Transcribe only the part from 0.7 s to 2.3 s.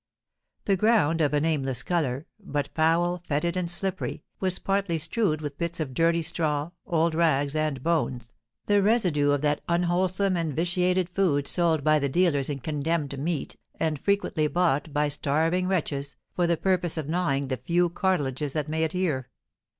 ground, of a nameless colour,